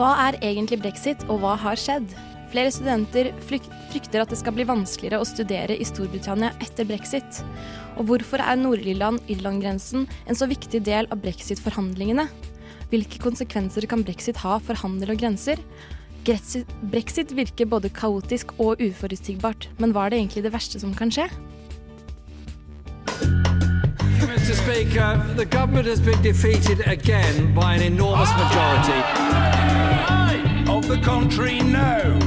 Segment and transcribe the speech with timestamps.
[0.00, 2.14] Hva er egentlig brexit, og hva har skjedd?
[2.48, 7.42] Flere studenter frykter at det skal bli vanskeligere å studere i Storbritannia etter brexit.
[8.00, 12.24] Og hvorfor er Nord-Irland-Irland-grensen en så viktig del av brexit-forhandlingene?
[12.88, 15.60] Hvilke konsekvenser kan brexit ha for handel og grenser?
[16.24, 21.12] Brexit virker både kaotisk og uforutsigbart, men hva er det egentlig det verste som kan
[21.12, 21.28] skje?
[24.24, 24.56] Mr.
[24.64, 29.49] Speaker, the government has been defeated again by an enormous majority
[30.80, 32.18] of the country no.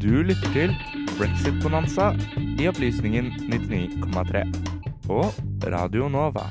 [0.00, 0.74] Du lytter til
[1.18, 2.14] Brexit-bonanza
[2.60, 4.44] i Opplysningen 99,3
[5.06, 5.24] på
[5.64, 6.48] Radio Nova.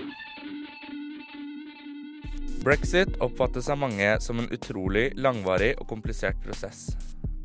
[2.64, 6.92] Brexit oppfattes av mange som en utrolig langvarig og komplisert prosess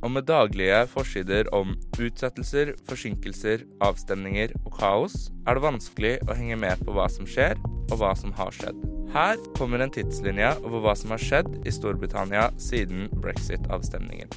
[0.00, 6.56] og med daglige forsider om utsettelser, forsinkelser, avstemninger og kaos, er det vanskelig å henge
[6.60, 7.58] med på hva som skjer,
[7.90, 8.78] og hva som har skjedd.
[9.10, 14.30] Her kommer en tidslinje over hva som har skjedd i Storbritannia siden brexit-avstemningen.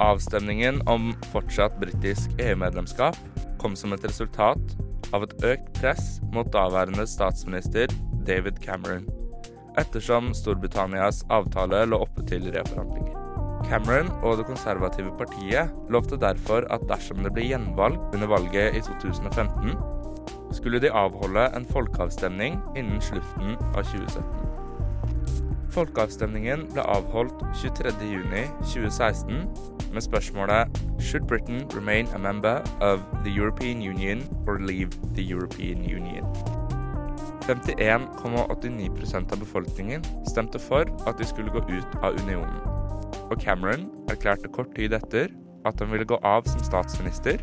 [0.00, 3.18] Avstemningen om fortsatt britisk EU-medlemskap
[3.60, 4.76] kom som et resultat
[5.16, 7.90] av et økt press mot daværende statsminister
[8.28, 9.08] David Cameron
[9.78, 13.16] ettersom Storbritannias avtale lå oppe til reforhandlinger.
[13.68, 18.80] Cameron og det konservative partiet lovte derfor at dersom det ble gjenvalg under valget i
[18.86, 19.76] 2015,
[20.52, 24.46] skulle de avholde en folkeavstemning innen slutten av 2017.
[25.70, 29.44] Folkeavstemningen ble avholdt 23.6.2016
[29.94, 35.84] med spørsmålet Should Britain remain a member of the European Union or leave the European
[35.84, 36.26] Union?
[37.50, 42.60] 51,89% av befolkningen stemte for at de skulle gå ut av unionen.
[43.30, 45.26] Og Cameron erklærte kort tid etter
[45.66, 47.42] at han ville gå av som statsminister,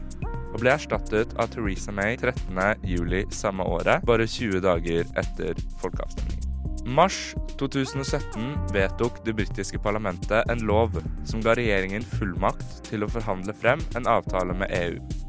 [0.54, 6.48] og ble erstattet av Theresa May 13.07 samme året, bare 20 dager etter folkeavstemningen.
[6.88, 10.96] Mars 2017 vedtok det britiske parlamentet en lov
[11.28, 15.27] som ga regjeringen fullmakt til å forhandle frem en avtale med EU.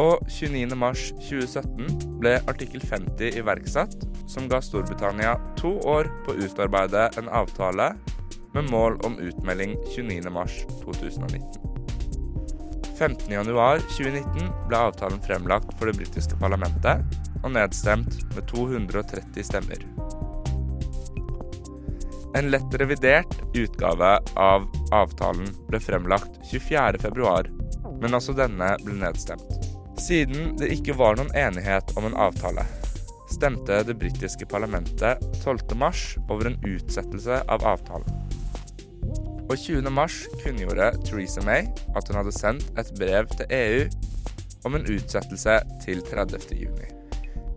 [0.00, 3.96] Og 29.3.2017 ble artikkel 50 iverksatt,
[4.30, 7.92] som ga Storbritannia to år på å utarbeide en avtale
[8.54, 11.68] med mål om utmelding 29.3.2019.
[13.02, 17.02] 15.1.2019 ble avtalen fremlagt for det britiske parlamentet
[17.42, 19.84] og nedstemt med 230 stemmer.
[22.38, 29.71] En lett revidert utgave av avtalen ble fremlagt 24.2, men også denne ble nedstemt.
[30.00, 32.64] Siden det ikke var noen enighet om en avtale,
[33.32, 38.08] stemte det britiske parlamentet 12.3 over en utsettelse av avtalen.
[39.50, 43.84] Og 20.3 kunngjorde Theresa May at hun hadde sendt et brev til EU
[44.64, 46.98] om en utsettelse til 30.6.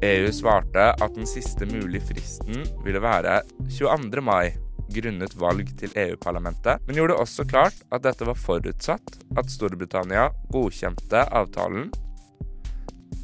[0.06, 3.40] EU svarte at den siste mulige fristen ville være
[3.78, 4.22] 22.
[4.22, 4.52] mai
[4.96, 11.24] grunnet valg til EU-parlamentet, men gjorde også klart at dette var forutsatt at Storbritannia godkjente
[11.32, 11.90] avtalen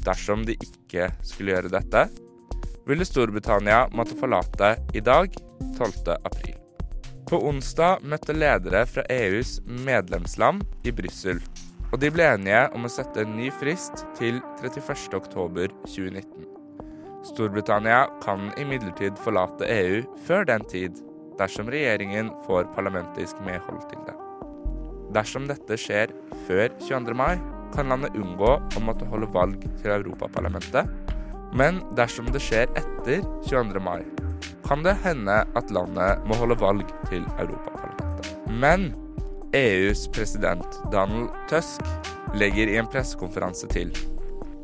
[0.02, 2.06] Dersom de ikke skulle gjøre dette,
[2.88, 5.34] ville Storbritannia måtte forlate i dag,
[5.78, 6.16] 12.
[6.18, 6.56] april.
[7.30, 11.38] På onsdag møtte ledere fra EUs medlemsland i Brussel,
[11.92, 15.14] og de ble enige om å sette en ny frist til 31.
[15.16, 16.48] oktober 2019.
[17.28, 20.98] Storbritannia kan imidlertid forlate EU før den tid,
[21.38, 24.16] dersom regjeringen får parlamentisk medhold til det.
[25.14, 26.12] Dersom dette skjer
[26.48, 27.14] før 22.
[27.16, 27.36] mai,
[27.74, 30.88] kan landet unngå å måtte holde valg til Europaparlamentet.
[31.56, 33.80] Men dersom det skjer etter 22.
[33.84, 34.00] mai,
[34.66, 38.32] kan det hende at landet må holde valg til Europaparlamentet.
[38.48, 38.90] Men
[39.56, 41.84] EUs president Donald Tusk
[42.34, 43.92] legger i en pressekonferanse til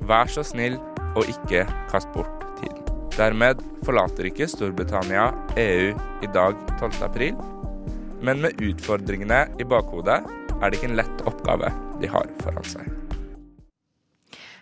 [0.08, 0.78] Vær så snill
[1.18, 2.80] og ikke kast bort tiden.
[3.18, 5.26] Dermed forlater ikke Storbritannia
[5.58, 5.90] EU
[6.22, 7.02] i dag 12.
[7.04, 7.36] april,
[8.22, 10.24] Men med utfordringene i bakhodet
[10.58, 11.70] er det ikke en lett oppgave
[12.02, 12.88] de har foran seg.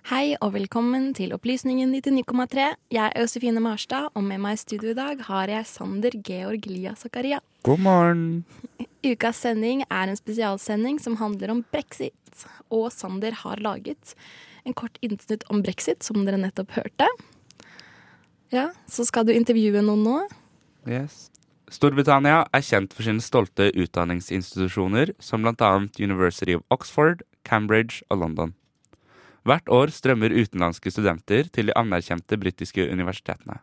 [0.07, 2.67] Hei og velkommen til Opplysningen 99,3.
[2.95, 6.69] Jeg er Josefine Marstad, og med meg i studio i dag har jeg Sander Georg
[6.71, 7.41] Lia Zakaria.
[7.67, 8.27] God morgen.
[9.11, 12.47] Ukas sending er en spesialsending som handler om brexit.
[12.71, 14.15] Og Sander har laget
[14.67, 17.09] en kort innsnutt om brexit, som dere nettopp hørte.
[18.55, 20.19] Ja, Så skal du intervjue noen nå?
[20.87, 21.33] Yes.
[21.77, 25.73] Storbritannia er kjent for sine stolte utdanningsinstitusjoner, som bl.a.
[26.01, 28.55] University of Oxford, Cambridge og London.
[29.47, 33.59] Hvert år strømmer utenlandske studenter til de anerkjente britiske universitetene.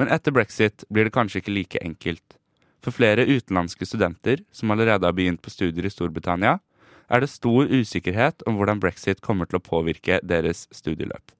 [0.00, 2.38] Men etter brexit blir det kanskje ikke like enkelt.
[2.82, 6.56] For flere utenlandske studenter som allerede har begynt på studier i Storbritannia,
[7.12, 11.36] er det stor usikkerhet om hvordan brexit kommer til å påvirke deres studieløp.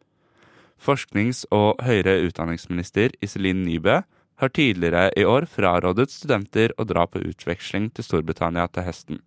[0.77, 4.03] Forsknings- og høyere utdanningsminister Iselin Nybø
[4.41, 9.23] har tidligere i år frarådet studenter å dra på utveksling til Storbritannia til høsten.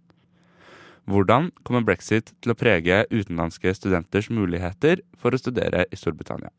[1.07, 6.51] Hvordan kommer brexit til å prege utenlandske studenters muligheter for å studere i Storbritannia?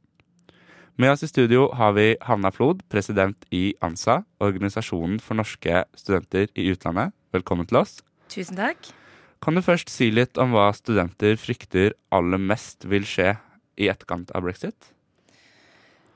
[0.99, 6.49] Med oss i studio har vi Hanna Flod, president i ANSA, organisasjonen for norske studenter
[6.59, 7.13] i utlandet.
[7.37, 8.01] Velkommen til oss.
[8.33, 8.89] Tusen takk.
[9.45, 13.37] Kan du først si litt om hva studenter frykter aller mest vil skje
[13.79, 14.91] i etterkant av brexit?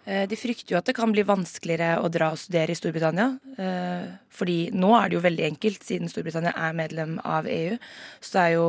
[0.05, 3.29] Eh, de frykter jo at det kan bli vanskeligere å dra og studere i Storbritannia.
[3.55, 7.79] Eh, fordi nå er det jo veldig enkelt, siden Storbritannia er medlem av EU.
[8.19, 8.67] Så det er jo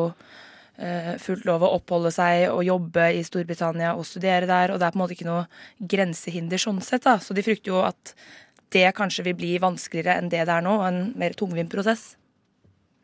[0.78, 4.74] eh, fullt lov å oppholde seg og jobbe i Storbritannia og studere der.
[4.76, 5.48] Og det er på en måte ikke noe
[5.82, 7.08] grensehinder sånn sett.
[7.10, 7.18] da.
[7.18, 8.14] Så de frykter jo at
[8.74, 12.14] det kanskje vil bli vanskeligere enn det det er nå, og en mer tungvint prosess.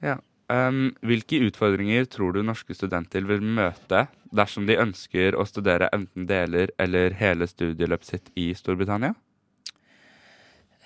[0.06, 0.20] Ja.
[0.50, 6.26] Um, hvilke utfordringer tror du norske studenter vil møte dersom de ønsker å studere enten
[6.30, 9.14] deler eller hele studieløpet sitt i Storbritannia?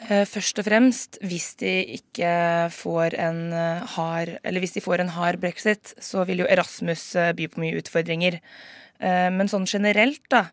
[0.10, 2.34] Eh, først og fremst, hvis de ikke
[2.76, 7.14] får en eh, hard Eller hvis de får en hard brexit, så vil jo Erasmus
[7.16, 8.42] eh, by på mye utfordringer.
[9.04, 10.46] Men sånn generelt, da,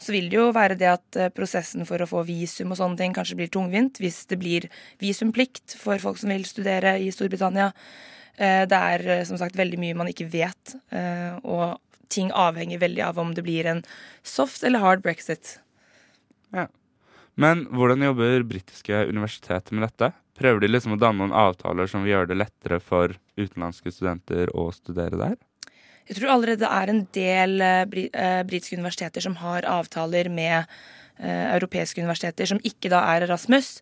[0.00, 3.12] så vil det jo være det at prosessen for å få visum og sånne ting
[3.12, 4.68] kanskje blir tungvint hvis det blir
[5.02, 7.66] visumplikt for folk som vil studere i Storbritannia.
[8.38, 10.76] Det er som sagt veldig mye man ikke vet,
[11.42, 13.82] og ting avhenger veldig av om det blir en
[14.22, 15.56] soft eller hard brexit.
[16.54, 16.68] Ja.
[17.38, 20.12] Men hvordan jobber britiske universiteter med dette?
[20.38, 24.50] Prøver de liksom å danne noen avtaler som vil gjøre det lettere for utenlandske studenter
[24.54, 25.36] å studere der?
[26.08, 30.62] Jeg tror allerede det er en del eh, eh, britiske universiteter som har avtaler med
[30.62, 33.78] eh, europeiske universiteter som ikke da er Erasmus.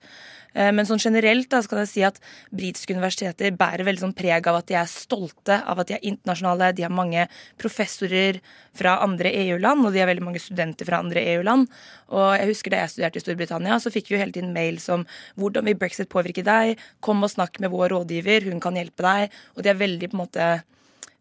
[0.56, 2.20] Eh, men sånn generelt da skal jeg si at
[2.54, 6.06] britiske universiteter bærer veldig sånn preg av at de er stolte av at de er
[6.08, 6.72] internasjonale.
[6.76, 7.26] De har mange
[7.60, 8.40] professorer
[8.76, 11.68] fra andre EU-land, og de har veldig mange studenter fra andre EU-land.
[12.16, 14.80] Og jeg husker Da jeg studerte i Storbritannia, så fikk vi jo hele tiden mail
[14.82, 15.06] som
[15.36, 19.36] hvordan vil brexit påvirke deg, kom og snakk med vår rådgiver, hun kan hjelpe deg.
[19.56, 20.48] Og de er veldig på en måte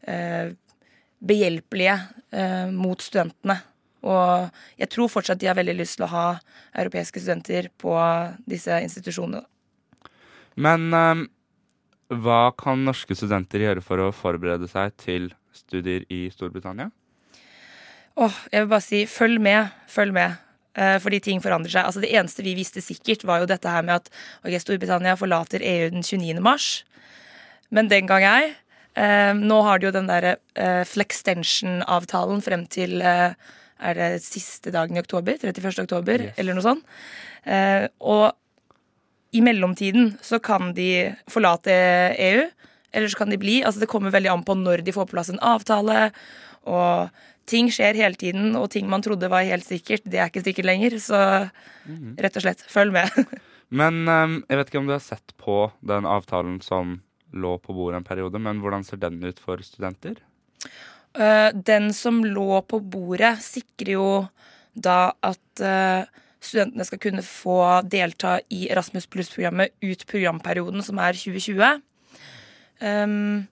[0.08, 0.52] eh,
[1.20, 2.00] behjelpelige
[2.32, 3.60] eh, mot studentene.
[4.06, 6.26] Og jeg tror fortsatt de har veldig lyst til å ha
[6.78, 7.96] europeiske studenter på
[8.50, 9.44] disse institusjonene.
[10.62, 11.26] Men um,
[12.24, 16.92] hva kan norske studenter gjøre for å forberede seg til studier i Storbritannia?
[18.16, 20.42] Åh, jeg vil bare si følg med, følg med.
[20.76, 21.88] Uh, fordi ting forandrer seg.
[21.88, 24.12] Altså Det eneste vi visste sikkert, var jo dette her med at
[24.44, 26.40] okay, Storbritannia forlater EU den 29.
[26.44, 26.70] mars.
[27.74, 28.54] Men den gang ei.
[28.96, 33.36] Eh, nå har de jo den derre eh, flextension-avtalen frem til uh,
[33.80, 35.84] er det siste dagen i oktober, 31.
[35.84, 36.36] oktober, yes.
[36.40, 36.98] eller noe sånt.
[37.44, 38.32] Eh, og
[39.36, 41.74] i mellomtiden så kan de forlate
[42.16, 42.46] EU,
[42.96, 43.60] eller så kan de bli.
[43.64, 46.10] Altså det kommer veldig an på når de får på plass en avtale.
[46.72, 47.10] Og
[47.50, 50.70] ting skjer hele tiden, og ting man trodde var helt sikkert, det er ikke sikkert
[50.72, 50.96] lenger.
[51.04, 51.20] Så
[51.90, 52.16] mhm.
[52.24, 53.12] rett og slett, følg med.
[53.82, 57.00] men um, jeg vet ikke om du har sett på den avtalen som
[57.36, 60.22] lå på bordet en periode, men hvordan ser den ut for studenter?
[61.16, 64.08] Eh, den som lå på bordet, sikrer jo
[64.76, 66.04] da at eh,
[66.44, 71.80] studentene skal kunne få delta i Erasmus pluss-programmet ut programperioden, som er 2020.
[72.84, 73.46] Um,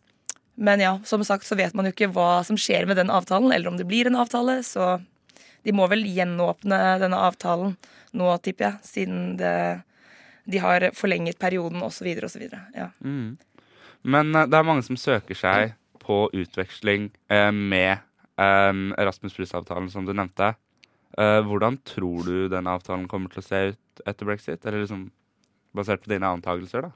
[0.60, 3.54] men ja, som sagt så vet man jo ikke hva som skjer med den avtalen,
[3.56, 4.98] eller om det blir en avtale, så
[5.64, 7.78] de må vel gjenåpne denne avtalen
[8.14, 9.56] nå, tipper jeg, siden det,
[10.52, 12.12] de har forlenget perioden osv.
[12.28, 12.44] osv.
[12.76, 12.92] Ja.
[13.00, 13.40] Mm.
[14.04, 17.92] Men eh, det er mange som søker seg på utveksling eh, med
[18.38, 20.54] eh, Erasmus Pluss-avtalen, som du nevnte.
[21.18, 24.60] Eh, hvordan tror du den avtalen kommer til å se ut etter brexit?
[24.66, 25.08] Eller liksom
[25.76, 26.94] basert på dine antakelser, da?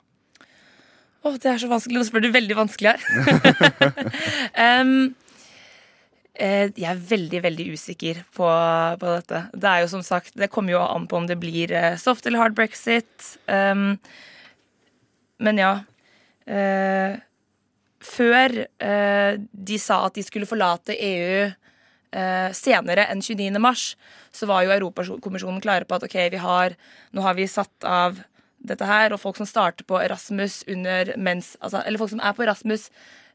[1.23, 1.97] Å, oh, det er så vanskelig.
[1.97, 3.07] Nå spør du veldig vanskelig her.
[4.77, 5.09] um,
[6.37, 8.47] jeg er veldig, veldig usikker på,
[9.01, 9.41] på, dette.
[9.57, 12.43] Det er jo som sagt, det kommer jo an på om det blir soft eller
[12.43, 13.31] hard brexit.
[13.49, 13.97] Um,
[15.43, 15.71] men ja,
[16.47, 17.17] eh,
[18.07, 23.51] før eh, de sa at de skulle forlate EU eh, senere enn 29.
[23.61, 23.91] mars,
[24.31, 26.75] så var jo Europakommisjonen klare på at ok, vi har,
[27.11, 28.21] nå har vi satt av
[28.67, 32.33] dette her, og folk som starter på Erasmus under mens altså, Eller folk som er
[32.35, 32.87] på Erasmus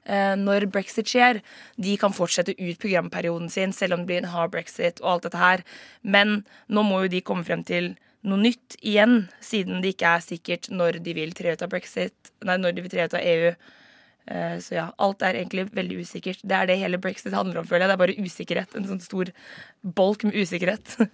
[0.04, 1.42] eh, når brexit skjer,
[1.76, 5.28] de kan fortsette ut programperioden sin, selv om det blir en hard brexit og alt
[5.28, 5.66] dette her.
[6.02, 10.24] Men nå må jo de komme frem til noe nytt igjen, siden det ikke er
[10.24, 13.24] sikkert når de vil tre ut av brexit, nei, når de vil tre ut av
[13.32, 13.54] EU.
[14.30, 16.42] Eh, så ja, alt er egentlig veldig usikkert.
[16.46, 17.90] Det er det hele brexit handler om, føler jeg.
[17.90, 18.76] Det er bare usikkerhet.
[18.78, 19.32] En sånn stor
[19.82, 20.96] bolk med usikkerhet.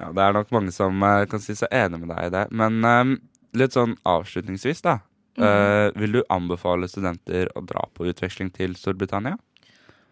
[0.00, 2.40] Ja, Det er nok mange som uh, kan si seg enig med deg i det.
[2.58, 3.10] Men um,
[3.54, 4.96] litt sånn avslutningsvis, da.
[5.38, 9.36] Uh, vil du anbefale studenter å dra på utveksling til Storbritannia?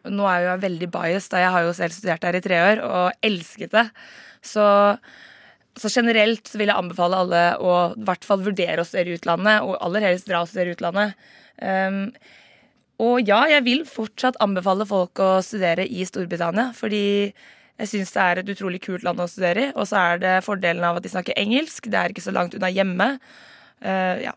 [0.07, 2.61] Nå er jeg jo veldig biased, da jeg har jo selv studert der i tre
[2.69, 3.87] år og elsket det.
[4.47, 4.65] Så,
[5.79, 9.21] så generelt så vil jeg anbefale alle å i hvert fall vurdere å studere i
[9.21, 11.29] utlandet, og aller helst dra og studere i utlandet.
[11.63, 12.03] Um,
[13.01, 17.05] og ja, jeg vil fortsatt anbefale folk å studere i Storbritannia, fordi
[17.81, 19.73] jeg syns det er et utrolig kult land å studere i.
[19.73, 21.89] Og så er det fordelen av at de snakker engelsk.
[21.89, 23.15] Det er ikke så langt unna hjemme.
[23.81, 24.35] Uh, ja.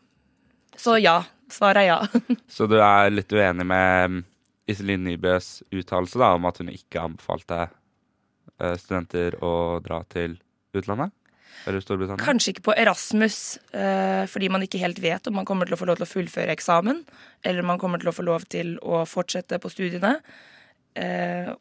[0.80, 1.22] Så ja.
[1.52, 1.98] Svaret er ja.
[2.56, 4.22] Så du er litt uenig med um,
[4.72, 10.40] Iselin Nybøs uttalelse om at hun ikke anbefalte uh, studenter å dra til
[10.74, 11.12] utlandet?
[12.20, 15.80] Kanskje ikke på Erasmus, uh, fordi man ikke helt vet om man kommer til å
[15.80, 17.04] få lov til å fullføre eksamen,
[17.44, 20.18] eller om man kommer til å få lov til å fortsette på studiene.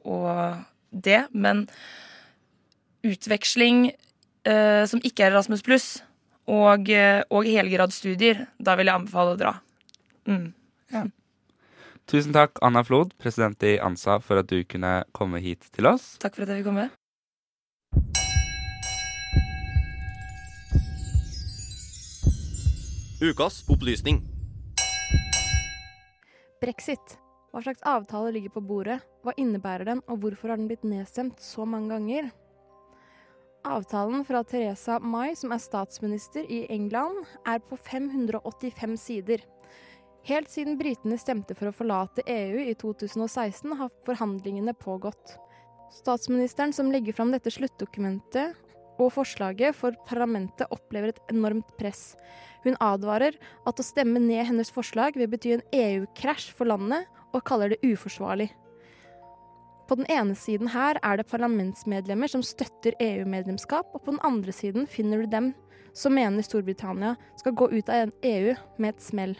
[0.04, 0.28] og
[0.92, 1.66] det, men
[3.02, 3.90] utveksling
[4.46, 5.88] eh, som ikke er Erasmus pluss,
[6.50, 9.56] og, eh, og helgradsstudier, da vil jeg anbefale å dra.
[10.28, 10.49] Mm.
[10.92, 11.06] Ja.
[12.11, 16.16] Tusen takk, Anna Flod, president i ANSA, for at du kunne komme hit til oss.
[16.22, 16.90] Takk for at jeg fikk komme.
[23.23, 24.17] Ukas opplysning.
[26.61, 27.19] Brexit.
[27.52, 31.38] Hva slags avtale ligger på bordet, hva innebærer den, og hvorfor har den blitt nedstemt
[31.38, 32.33] så mange ganger?
[33.62, 39.47] Avtalen fra Teresa May, som er statsminister i England, er på 585 sider.
[40.26, 45.37] Helt siden britene stemte for å forlate EU i 2016, har forhandlingene pågått.
[45.95, 48.59] Statsministeren som legger fram dette sluttdokumentet
[49.06, 52.12] og forslaget for parlamentet, opplever et enormt press.
[52.62, 57.44] Hun advarer at å stemme ned hennes forslag vil bety en EU-krasj for landet, og
[57.49, 58.50] kaller det uforsvarlig.
[59.88, 64.54] På den ene siden her er det parlamentsmedlemmer som støtter EU-medlemskap, og på den andre
[64.54, 65.52] siden finner du dem
[65.92, 69.35] som mener Storbritannia skal gå ut av EU med et smell.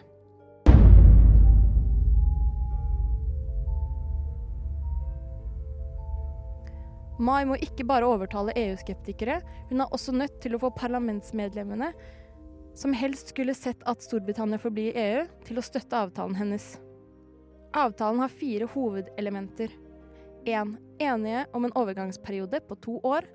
[7.21, 9.41] Mai må ikke bare overtale EU-skeptikere,
[9.71, 11.93] hun er også nødt til å få parlamentsmedlemmene,
[12.75, 16.75] som helst skulle sett at Storbritannia forblir i EU, til å støtte avtalen hennes.
[17.77, 19.73] Avtalen har fire hovedelementer.
[20.49, 20.75] 1.
[21.01, 23.29] Enige om en overgangsperiode på to år.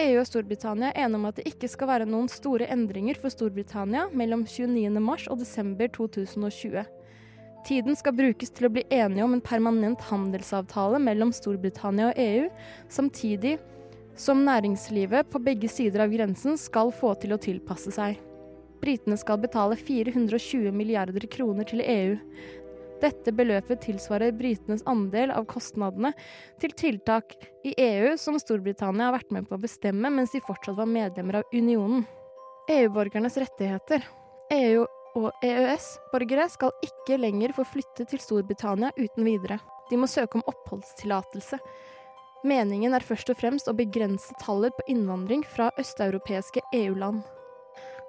[0.00, 3.32] EU og Storbritannia er enige om at det ikke skal være noen store endringer for
[3.32, 4.92] Storbritannia mellom 29.
[5.04, 6.84] mars og desember 2020.
[7.66, 12.48] Tiden skal brukes til å bli enige om en permanent handelsavtale mellom Storbritannia og EU,
[12.90, 13.58] samtidig
[14.18, 18.18] som næringslivet på begge sider av grensen skal få til å tilpasse seg.
[18.82, 22.16] Britene skal betale 420 milliarder kroner til EU.
[23.02, 26.12] Dette beløpet tilsvarer britenes andel av kostnadene
[26.62, 27.34] til tiltak
[27.66, 31.40] i EU som Storbritannia har vært med på å bestemme mens de fortsatt var medlemmer
[31.40, 32.04] av unionen.
[32.70, 34.04] EU-borgernes rettigheter.
[34.54, 34.84] EU
[35.18, 39.58] og EØS-borgere skal ikke lenger få flytte til Storbritannia uten videre.
[39.90, 41.58] De må søke om oppholdstillatelse.
[42.48, 47.22] Meningen er først og fremst å begrense tallet på innvandring fra østeuropeiske EU-land.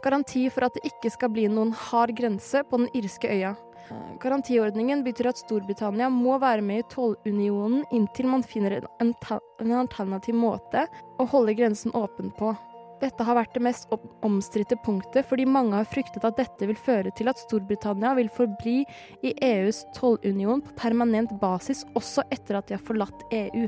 [0.04, 3.54] Garanti for at det ikke skal bli noen hard grense på den irske øya.
[4.24, 9.14] Garantiordningen betyr at Storbritannia må være med i tollunionen inntil man finner en,
[9.78, 10.88] alternativ måte
[11.20, 12.54] å holde grensen åpen på.
[13.02, 13.90] Dette har vært det mest
[14.24, 18.84] omstridte punktet, fordi mange har fryktet at dette vil føre til at Storbritannia vil forbli
[19.26, 23.66] i EUs tollunion på permanent basis også etter at de har forlatt EU.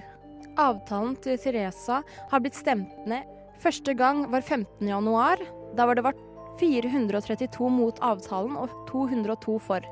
[0.61, 1.99] Avtalen til Teresa
[2.31, 3.25] har blitt stemt ned.
[3.59, 4.87] Første gang var 15.
[4.87, 5.41] januar.
[5.75, 6.21] Da var det vært
[6.59, 9.83] 432 mot avtalen og 202 for.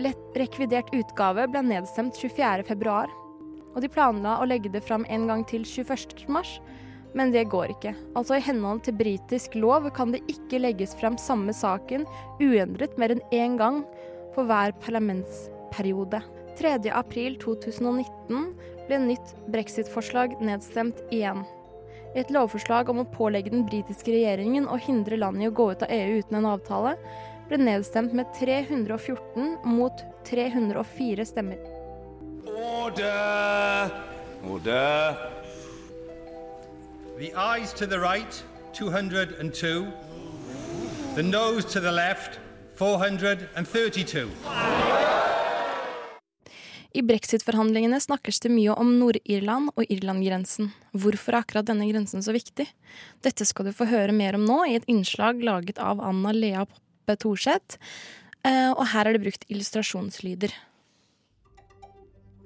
[0.00, 2.64] Lett rekvidert utgave ble nedstemt 24.
[2.68, 3.10] februar,
[3.74, 6.14] og de planla å legge det fram en gang til 21.
[7.16, 7.94] Men det går ikke.
[8.18, 12.04] Altså I henhold til britisk lov kan det ikke legges frem samme saken
[12.42, 13.84] uendret mer enn én gang
[14.34, 16.20] for hver parlamentsperiode.
[16.58, 18.50] 3.4.2019
[18.88, 21.44] ble nytt brexit-forslag nedstemt igjen.
[22.16, 25.84] Et lovforslag om å pålegge den britiske regjeringen å hindre landet i å gå ut
[25.84, 26.96] av EU uten en avtale
[27.48, 31.60] ble nedstemt med 314 mot 304 stemmer.
[32.48, 33.92] Order!
[34.48, 35.37] Order!
[37.18, 38.44] The eyes to the right,
[38.74, 39.92] 202.
[41.16, 42.38] The nose to the left,
[42.76, 44.30] 432.
[46.94, 50.70] I brexit-forhandlingene snakkes det mye om Nord-Irland og Irland-grensen.
[50.94, 52.68] Hvorfor er akkurat denne grensen så viktig?
[53.26, 56.68] Dette skal du få høre mer om nå i et innslag laget av Anna Lea
[56.70, 57.82] Poppe Thorseth.
[58.46, 60.54] Eh, og her er det brukt illustrasjonslyder.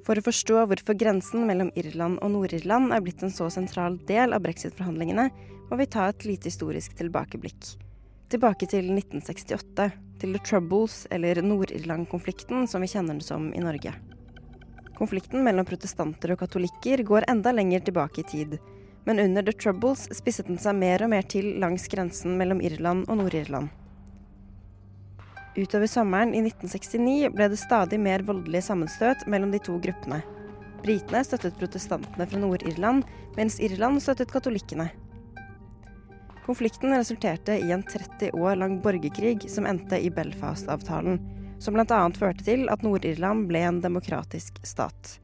[0.03, 4.35] For å forstå hvorfor grensen mellom Irland og Nord-Irland er blitt en så sentral del
[4.35, 5.29] av brexit-forhandlingene,
[5.71, 7.77] må vi ta et lite historisk tilbakeblikk.
[8.33, 9.87] Tilbake til 1968,
[10.19, 13.95] til The Troubles, eller Nord-Irland-konflikten som vi kjenner den som i Norge.
[14.99, 18.59] Konflikten mellom protestanter og katolikker går enda lenger tilbake i tid.
[19.07, 23.09] Men under The Troubles spisset den seg mer og mer til langs grensen mellom Irland
[23.09, 23.71] og Nord-Irland.
[25.57, 30.23] Utover sommeren i 1969 ble det stadig mer voldelige sammenstøt mellom de to gruppene.
[30.83, 33.05] Britene støttet protestantene fra Nord-Irland,
[33.37, 34.89] mens Irland støttet katolikkene.
[36.47, 41.21] Konflikten resulterte i en 30 år lang borgerkrig som endte i Belfast-avtalen,
[41.63, 42.01] som bl.a.
[42.17, 45.19] førte til at Nord-Irland ble en demokratisk stat.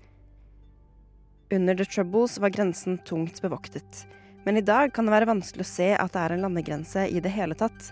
[1.50, 4.04] Under The Troubles var grensen tungt bevoktet,
[4.44, 7.24] men i dag kan det være vanskelig å se at det er en landegrense i
[7.24, 7.90] det hele tatt.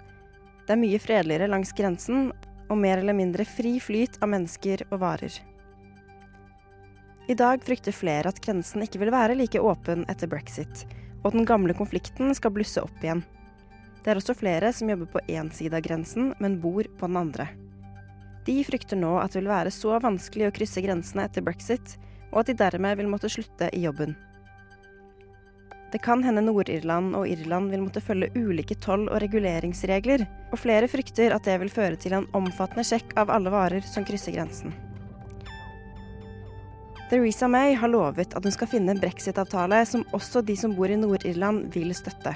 [0.66, 2.32] Det er mye fredeligere langs grensen,
[2.66, 5.36] og mer eller mindre fri flyt av mennesker og varer.
[7.30, 10.82] I dag frykter flere at grensen ikke vil være like åpen etter brexit,
[11.22, 13.22] og at den gamle konflikten skal blusse opp igjen.
[14.02, 17.18] Det er også flere som jobber på én side av grensen, men bor på den
[17.18, 17.48] andre.
[18.46, 21.96] De frykter nå at det vil være så vanskelig å krysse grensene etter brexit,
[22.32, 24.14] og at de dermed vil måtte slutte i jobben.
[25.92, 30.88] Det kan hende Nord-Irland og Irland vil måtte følge ulike toll- og reguleringsregler, og flere
[30.90, 34.74] frykter at det vil føre til en omfattende sjekk av alle varer som krysser grensen.
[37.10, 40.90] Theresa May har lovet at hun skal finne en brexit-avtale som også de som bor
[40.90, 42.34] i Nord-Irland vil støtte.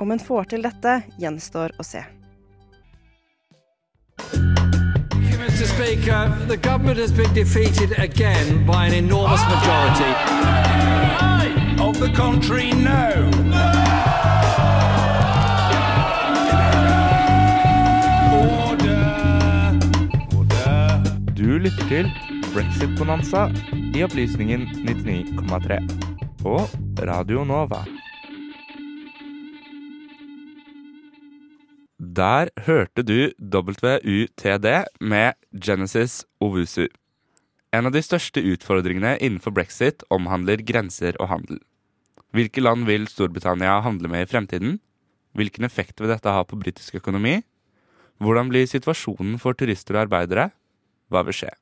[0.00, 2.06] Om hun får til dette, gjenstår å se.
[5.38, 5.66] Mr.
[5.66, 10.87] Speaker, the government has been defeated again by an enormous majority.
[11.80, 13.30] Of the country, no.
[21.36, 22.10] Du lytter til
[22.54, 23.46] Brexit-bonanza
[23.94, 25.78] i Opplysningen 99,3
[26.42, 26.56] på
[27.06, 27.84] Radio Nova.
[31.98, 34.66] Der hørte du WUTD
[35.00, 35.32] med
[35.64, 36.86] Genesis Owusu.
[37.72, 41.58] En av de største utfordringene innenfor brexit omhandler grenser og handel.
[42.36, 44.76] Hvilke land vil Storbritannia handle med i fremtiden?
[45.38, 47.38] Hvilken effekt vil dette ha på britisk økonomi?
[48.20, 50.50] Hvordan blir situasjonen for turister og arbeidere?
[51.08, 51.52] Hva vil skje?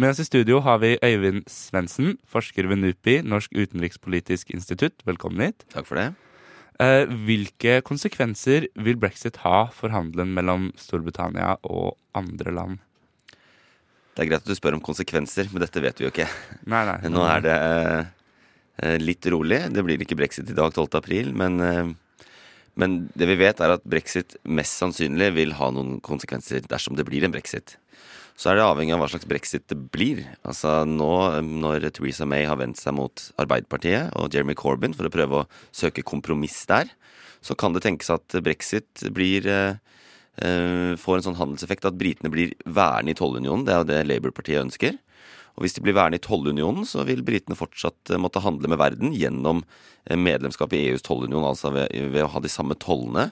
[0.00, 5.04] Med oss i studio har vi Øyvind Svendsen, forsker ved NUPI, Norsk utenrikspolitisk institutt.
[5.04, 5.66] Velkommen hit.
[5.74, 6.06] Takk for det.
[6.80, 12.80] Eh, hvilke konsekvenser vil brexit ha for handelen mellom Storbritannia og andre land?
[14.16, 16.30] Det er greit at du spør om konsekvenser, men dette vet vi jo ikke.
[16.64, 16.98] Nei, nei.
[17.12, 18.10] Nå er det eh,
[18.80, 19.60] litt rolig.
[19.72, 20.96] Det blir ikke brexit i dag, 12.
[20.98, 21.92] april, men, eh,
[22.74, 27.06] men det vi vet, er at brexit mest sannsynlig vil ha noen konsekvenser dersom det
[27.08, 27.76] blir en brexit.
[28.36, 30.24] Så er det avhengig av hva slags brexit det blir.
[30.48, 31.12] Altså nå
[31.44, 35.48] når Theresa May har vendt seg mot Arbeiderpartiet og Jeremy Corbyn for å prøve å
[35.70, 36.88] søke kompromiss der,
[37.44, 39.76] så kan det tenkes at brexit blir eh,
[40.40, 43.66] eh, får en sånn handelseffekt at britene blir værende i tollunionen.
[43.66, 44.96] Det er jo det Labour-partiet ønsker.
[45.56, 48.80] Og hvis de blir værende i tollunionen, så vil britene fortsatt eh, måtte handle med
[48.80, 49.62] verden gjennom
[50.06, 53.26] eh, medlemskap i EUs tollunion, altså ved, ved å ha de samme tollene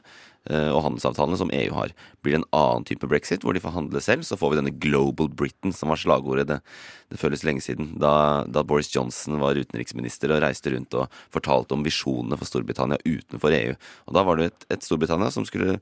[0.51, 1.95] eh, og handelsavtalene som EU har.
[2.21, 4.75] Blir det en annen type brexit, hvor de får handle selv, så får vi denne
[4.85, 6.59] Global Britain, som var slagordet det,
[7.09, 8.13] det føles lenge siden, da,
[8.45, 13.57] da Boris Johnson var utenriksminister og reiste rundt og fortalte om visjonene for Storbritannia utenfor
[13.57, 13.73] EU.
[14.11, 15.81] Og da var det et, et Storbritannia som skulle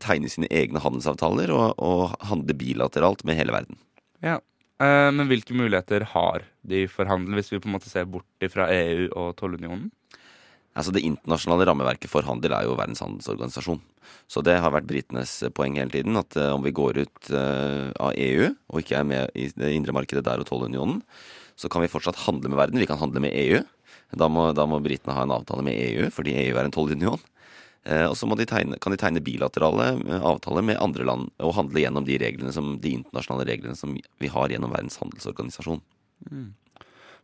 [0.00, 3.76] tegne sine egne handelsavtaler og, og handle bilateralt med hele verden.
[4.24, 4.40] Ja,
[4.82, 8.48] Eh, men hvilke muligheter har de for handel, hvis vi på en måte ser bort
[8.50, 9.90] fra EU og tollunionen?
[10.74, 13.78] Altså Det internasjonale rammeverket for handel er jo Verdens handelsorganisasjon.
[14.26, 17.94] Så det har vært britenes poeng hele tiden, at uh, om vi går ut uh,
[18.02, 20.98] av EU og ikke er med i det indre markedet der og tollunionen,
[21.54, 22.82] så kan vi fortsatt handle med verden.
[22.82, 23.62] Vi kan handle med EU.
[24.18, 27.22] Da må, da må britene ha en avtale med EU, fordi EU er en tollunion.
[27.84, 29.90] Uh, og så kan de tegne bilaterale
[30.24, 34.30] avtaler med andre land og handle gjennom de, reglene som, de internasjonale reglene som vi
[34.32, 35.82] har gjennom Verdens handelsorganisasjon.
[36.30, 36.52] Mm.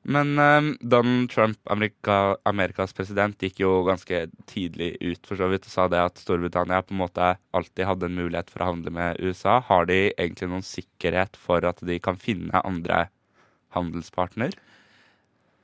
[0.03, 5.69] Men um, Donald Trump, Amerika, Amerikas president, gikk jo ganske tidlig ut for så vidt
[5.69, 8.95] og sa det at Storbritannia på en måte alltid hadde en mulighet for å handle
[8.97, 9.59] med USA.
[9.69, 13.07] Har de egentlig noen sikkerhet for at de kan finne andre
[13.77, 14.57] handelspartner?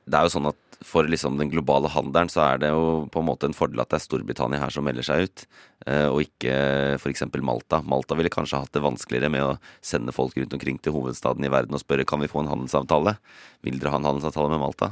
[0.07, 3.21] Det er jo sånn at for liksom den globale handelen så er det jo på
[3.21, 5.45] en måte en fordel at det er Storbritannia her som melder seg ut,
[5.87, 6.53] eh, og ikke
[6.99, 7.25] f.eks.
[7.41, 7.81] Malta.
[7.81, 11.51] Malta ville kanskje hatt det vanskeligere med å sende folk rundt omkring til hovedstaden i
[11.53, 13.17] verden og spørre kan vi få en handelsavtale.
[13.65, 14.91] Vil dere ha en handelsavtale med Malta?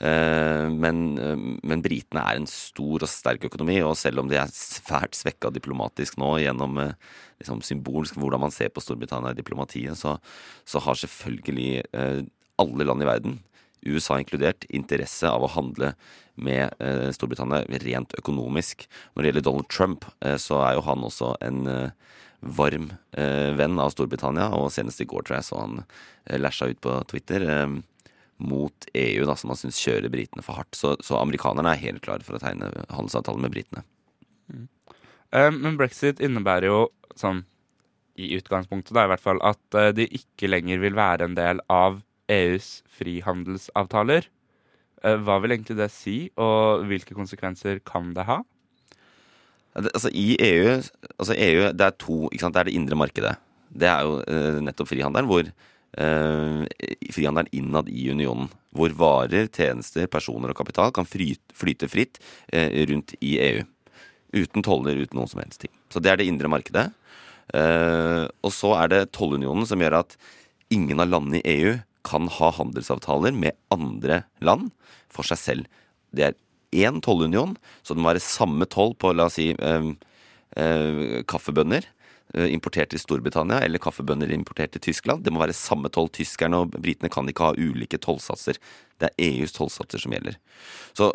[0.00, 4.38] Eh, men, eh, men britene er en stor og sterk økonomi, og selv om de
[4.38, 6.84] er svært svekka diplomatisk nå gjennom
[7.42, 10.20] liksom symbolsk hvordan man ser på Storbritannia i diplomatiet, så,
[10.68, 11.82] så har selvfølgelig
[12.60, 13.38] alle land i verden
[13.82, 15.94] USA inkludert, interesse av å handle
[16.40, 18.86] med eh, Storbritannia rent økonomisk.
[19.14, 23.52] Når det gjelder Donald Trump, eh, så er jo han også en eh, varm eh,
[23.56, 25.80] venn av Storbritannia, og senest i går tror jeg så han
[26.24, 27.78] eh, ut på Twitter eh,
[28.40, 30.74] mot EU, da, som han syns kjører britene for hardt.
[30.76, 33.84] Så, så, amerikanerne er helt klare for å tegne handelsavtale med britene.
[34.50, 34.66] Mm.
[35.60, 36.78] men brexit innebærer jo
[37.14, 37.44] sånn
[38.18, 42.00] i utgangspunktet da i hvert fall, at de ikke lenger vil være en del av
[42.30, 44.28] EUs frihandelsavtaler.
[45.00, 48.40] Eh, hva vil egentlig det si, og hvilke konsekvenser kan det ha?
[49.80, 50.80] Altså I EU,
[51.14, 52.56] altså EU det er to ikke sant?
[52.56, 53.34] Det er det indre markedet.
[53.70, 56.64] Det er jo uh, nettopp frihandelen, hvor uh,
[57.14, 58.50] frihandelen innad i unionen.
[58.74, 62.18] Hvor varer, tjenester, personer og kapital kan flyte, flyte fritt
[62.50, 63.62] uh, rundt i EU.
[64.34, 65.72] Uten toller, uten noen som helst ting.
[65.90, 66.90] Så det er det indre markedet.
[67.50, 70.12] og så er det tollunionen som gjør at
[70.70, 71.72] ingen av landene i EU
[72.06, 74.70] kan ha handelsavtaler med andre land
[75.12, 75.80] for seg selv.
[76.14, 76.38] Det er
[76.70, 79.88] én tollunion, så det må være samme toll på la oss si eh,
[80.56, 81.86] eh, kaffebønner
[82.34, 85.24] eh, importert til Storbritannia eller kaffebønner importert til Tyskland.
[85.26, 86.10] Det må være samme toll.
[86.14, 88.60] Tyskerne og britene kan ikke ha ulike tollsatser.
[89.00, 90.38] Det er EUs tollsatser som gjelder.
[90.94, 91.10] Så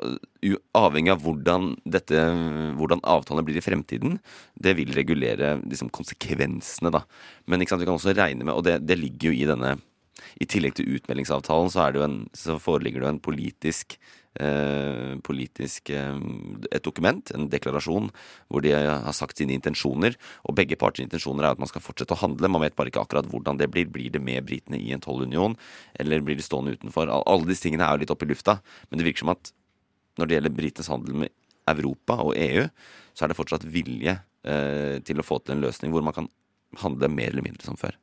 [0.76, 2.28] avhengig av hvordan, dette,
[2.76, 4.20] hvordan avtalene blir i fremtiden,
[4.60, 7.06] det vil regulere liksom, konsekvensene, da.
[7.48, 9.78] Men vi kan også regne med, og det, det ligger jo i denne
[10.42, 13.98] i tillegg til utmeldingsavtalen så, en, så foreligger det en politisk,
[14.40, 16.20] eh, politisk eh,
[16.72, 18.12] et dokument, en deklarasjon,
[18.50, 20.18] hvor de har sagt sine intensjoner.
[20.46, 22.52] Og begge parters intensjoner er at man skal fortsette å handle.
[22.52, 23.90] Man vet bare ikke akkurat hvordan det blir.
[23.96, 25.56] Blir det med britene i en tollunion,
[26.00, 27.12] eller blir de stående utenfor?
[27.12, 28.60] Alle disse tingene er jo litt oppe i lufta,
[28.90, 29.54] men det virker som at
[30.20, 31.34] når det gjelder britenes handel med
[31.70, 32.66] Europa og EU,
[33.16, 36.30] så er det fortsatt vilje eh, til å få til en løsning hvor man kan
[36.82, 37.96] handle mer eller mindre som før.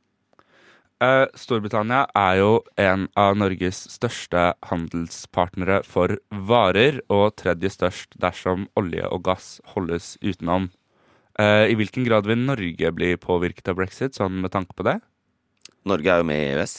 [1.03, 8.69] Uh, Storbritannia er jo en av Norges største handelspartnere for varer, og tredje størst dersom
[8.79, 10.69] olje og gass holdes utenom.
[11.41, 15.01] Uh, I hvilken grad vil Norge bli påvirket av brexit, sånn med tanke på det?
[15.91, 16.77] Norge er jo med i EØS,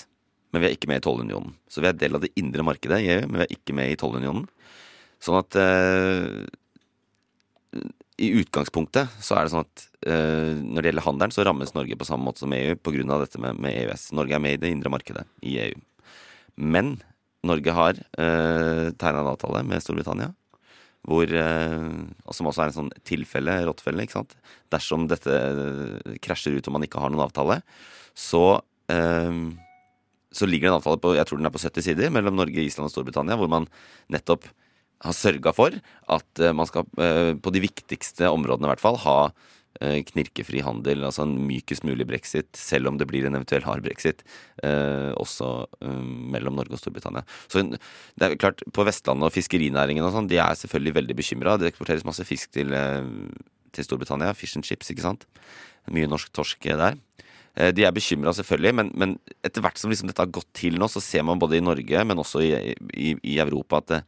[0.53, 1.57] men vi er ikke med i tollunionen.
[1.67, 3.91] Så vi er del av det indre markedet i EU, men vi er ikke med
[3.91, 4.47] i tollunionen.
[5.23, 6.45] Sånn at uh,
[8.23, 11.97] i utgangspunktet så er det sånn at uh, når det gjelder handelen, så rammes Norge
[11.99, 13.17] på samme måte som EU pga.
[13.23, 14.11] dette med, med, EØS.
[14.17, 15.81] Norge er med i det indre markedet i EU.
[16.55, 16.95] Men
[17.43, 20.29] Norge har uh, eh, tegna en avtale med Storbritannia,
[21.03, 24.37] hvor, uh, som også er en sånn tilfelle, rottefelle, ikke sant.
[24.71, 25.37] Dersom dette
[26.23, 27.59] krasjer ut og man ikke har noen avtale,
[28.15, 29.43] så uh,
[30.33, 32.63] så ligger det en avtale på jeg tror den er på 70 sider mellom Norge,
[32.63, 33.67] Island og Storbritannia, hvor man
[34.11, 34.47] nettopp
[35.03, 35.75] har sørga for
[36.11, 40.63] at uh, man skal, uh, på de viktigste områdene i hvert fall, ha uh, knirkefri
[40.63, 44.23] handel, altså en mykest mulig brexit, selv om det blir en eventuell hard brexit,
[45.19, 45.47] også
[45.81, 47.23] mellom Norge og Storbritannia.
[47.51, 51.55] Så det er klart, På Vestlandet og fiskerinæringen og sånn, de er selvfølgelig veldig bekymra.
[51.57, 52.71] Det eksporteres masse fisk til,
[53.73, 54.35] til Storbritannia.
[54.37, 55.25] Fish and chips, ikke sant.
[55.91, 56.95] Mye norsk torsk der.
[57.75, 60.87] De er bekymra, selvfølgelig, men, men, etter hvert som liksom dette har gått til nå,
[60.89, 62.53] så ser man både i Norge, men også i,
[62.93, 64.01] i, i Europa, at det,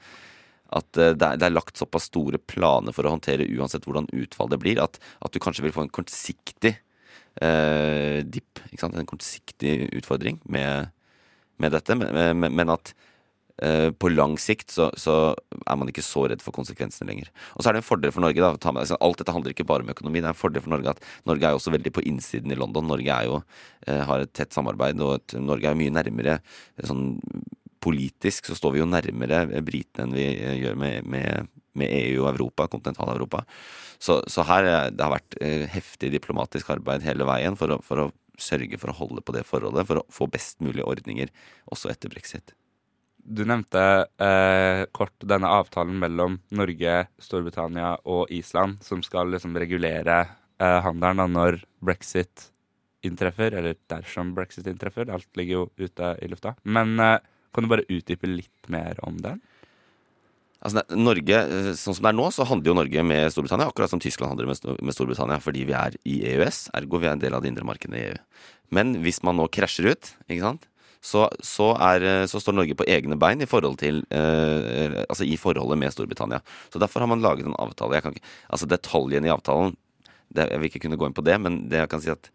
[0.74, 4.10] at eh, det er, det er, lagt såpass store planer for å håndtere uansett hvordan
[4.16, 6.76] utfall det blir, at, at du kanskje vil få en kortsiktig
[7.42, 8.62] eh, dipp.
[8.82, 10.92] En kortsiktig utfordring med,
[11.62, 11.98] med dette.
[12.00, 12.94] Men, men at
[13.64, 17.32] eh, på lang sikt så, så, er man ikke så redd for konsekvensene lenger.
[17.56, 18.42] Og så er det en fordel for Norge.
[18.42, 20.22] Da, med, alt dette handler ikke bare om økonomi.
[20.22, 22.60] Det er en fordel for Norge at Norge er jo også veldig på innsiden i
[22.60, 22.90] London.
[22.92, 23.44] Norge jo,
[23.88, 26.40] eh, har et tett samarbeid, og et, Norge er mye nærmere
[26.84, 27.08] sånn
[27.86, 32.26] politisk så står vi jo nærmere britene enn vi eh, gjør med, med, med EU
[32.26, 33.46] og Europa, kontinental-Europa.
[34.02, 38.08] Så, så, her det har vært eh, heftig diplomatisk arbeid hele veien for å, for
[38.08, 41.32] å sørge for å holde på det forholdet, for å få best mulige ordninger
[41.72, 42.56] også etter brexit.
[43.26, 43.82] Du nevnte
[44.22, 50.20] eh, kort denne avtalen mellom Norge, Storbritannia og Island, som skal liksom regulere
[50.62, 52.52] eh, handelen da, når brexit
[53.06, 55.10] inntreffer, eller dersom brexit inntreffer.
[55.14, 56.54] Alt ligger jo ute i lufta.
[56.70, 57.18] Men eh,
[57.56, 59.40] Kan du bare utdype litt mer om den?
[60.66, 63.92] Altså, Norge, eh, Sånn som det er nå, så handler jo Norge med Storbritannia, akkurat
[63.92, 67.36] som Tyskland handler med, Storbritannia, fordi vi er i EØS, ergo vi er en del
[67.38, 68.16] av det indre markedet i EU.
[68.74, 70.66] Men hvis man nå krasjer ut, ikke sant,
[71.06, 75.28] så, så, er, eh, så står Norge på egne bein i forhold til eh, Altså
[75.28, 76.40] i forholdet med Storbritannia.
[76.74, 78.00] Så derfor har man laget en avtale.
[78.00, 79.76] Jeg kan ikke, altså Detaljene i avtalen
[80.34, 82.32] det, Jeg vil ikke kunne gå inn på det, men det jeg kan si at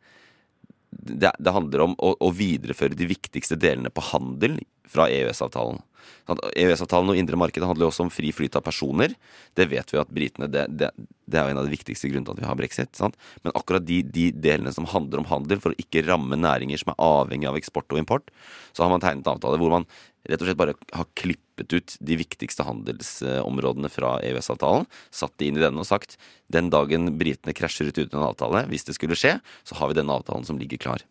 [0.90, 4.58] det, det handler om å, å videreføre de viktigste delene på handel
[4.90, 5.80] fra EØS-avtalen.
[6.30, 9.14] EØS-avtalen og indre markedet handler jo også om fri flyt av personer.
[9.58, 10.90] Det vet vi at britene det, det,
[11.30, 12.92] det er jo en av de viktigste grunnene til at vi har brexit.
[12.98, 13.18] Sant?
[13.44, 16.94] Men akkurat de, de delene som handler om handel, for å ikke ramme næringer som
[16.94, 18.32] er avhengig av eksport og import,
[18.72, 19.88] så har man tegnet en avtale hvor man
[20.28, 25.60] rett og slett bare har klippet ut de viktigste handelsområdene fra EØS-avtalen, satt de inn
[25.60, 26.18] i denne og sagt
[26.52, 29.98] den dagen britene krasjer ut uten en avtale, hvis det skulle skje, så har vi
[30.00, 31.06] denne avtalen som ligger klar.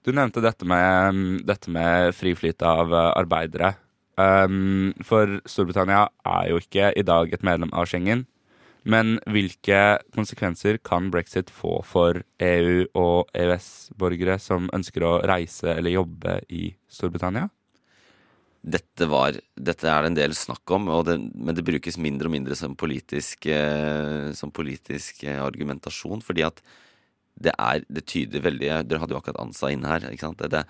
[0.00, 2.32] Du nevnte dette med, dette med fri
[2.64, 3.74] av eh, arbeidere.
[4.20, 8.26] Um, for Storbritannia er jo ikke i dag et medlem av Schengen.
[8.88, 15.98] Men hvilke konsekvenser kan brexit få for EU- og EØS-borgere som ønsker å reise eller
[15.98, 17.50] jobbe i Storbritannia?
[18.60, 22.34] Dette, var, dette er det en del snakk om, det, men det brukes mindre og
[22.34, 26.24] mindre som politisk, eh, som politisk eh, argumentasjon.
[26.24, 26.64] Fordi at
[27.40, 30.10] det er Det tyder veldig Dere hadde jo akkurat Ansa inne her.
[30.10, 30.42] ikke sant?
[30.42, 30.64] Det, det,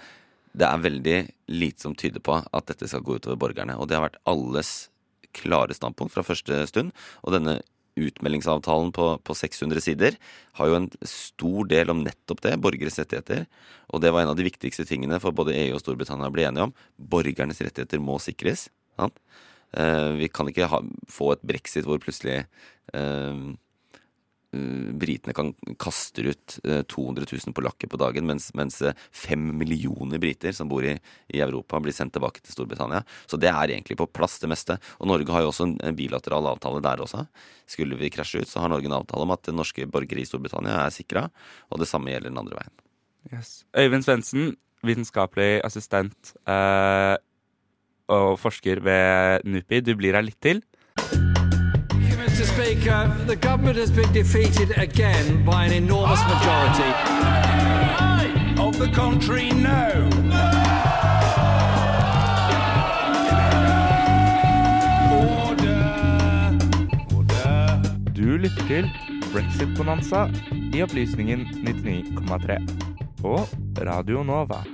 [0.52, 1.18] det er veldig
[1.50, 3.76] lite som tyder på at dette skal gå utover borgerne.
[3.78, 4.88] Og det har vært alles
[5.36, 6.94] klare standpunkt fra første stund.
[7.22, 7.60] Og denne
[8.00, 10.16] utmeldingsavtalen på, på 600 sider
[10.58, 13.46] har jo en stor del om nettopp det, borgeres rettigheter.
[13.90, 16.46] Og det var en av de viktigste tingene for både EU og Storbritannia å bli
[16.46, 16.74] enige om.
[16.96, 18.68] Borgernes rettigheter må sikres.
[18.98, 19.18] Sant?
[19.74, 20.80] Eh, vi kan ikke ha,
[21.10, 22.40] få et brexit hvor plutselig
[22.94, 23.42] eh,
[24.50, 30.18] britene kan kaste ut eh, 200 000 polakker på dagen, mens, mens eh, fem millioner
[30.18, 30.96] briter som bor i,
[31.30, 33.04] i Europa, blir sendt tilbake til Storbritannia.
[33.30, 34.78] Så det er egentlig på plass, det meste.
[34.98, 37.24] Og Norge har jo også en, en bilateral avtale der også.
[37.70, 40.82] Skulle vi krasje ut, så har Norge en avtale om at norske borgere i Storbritannia
[40.82, 41.28] er sikra,
[41.70, 42.76] og det samme gjelder den andre veien.
[43.30, 43.52] Yes.
[43.76, 44.54] Øyvind Svendsen,
[44.86, 47.16] vitenskapelig assistent eh,
[48.10, 49.84] og forsker ved NUPI.
[49.84, 50.64] Du blir her litt til.
[52.60, 56.90] Speaker, the government has been defeated again by an enormous majority.
[58.60, 60.10] Of the country, no.
[68.14, 68.90] Du lytter til
[69.32, 70.28] Brexit-bonanza
[70.74, 72.68] i Opplysningen 99,3
[73.22, 73.40] på
[73.78, 74.64] Radio Nova.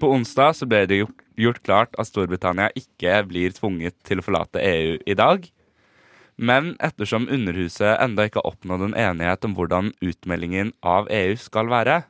[0.00, 4.26] På onsdag så ble det gjort, gjort klart at Storbritannia ikke blir tvunget til å
[4.26, 5.46] forlate EU i dag.
[6.36, 11.70] Men ettersom Underhuset enda ikke har oppnådd en enighet om hvordan utmeldingen av EU skal
[11.70, 12.02] være,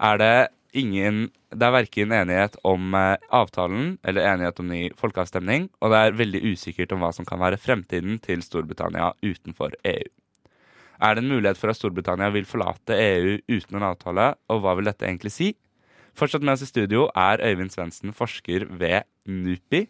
[0.00, 0.34] er det
[0.72, 5.98] ingen Det er verken enighet om eh, avtalen eller enighet om ny folkeavstemning, og det
[5.98, 10.06] er veldig usikkert om hva som kan være fremtiden til Storbritannia utenfor EU.
[11.02, 14.76] Er det en mulighet for at Storbritannia vil forlate EU uten en avtale, og hva
[14.78, 15.50] vil dette egentlig si?
[16.18, 19.86] Fortsatt med oss i studio er Øyvind Svendsen, forsker ved NUPI.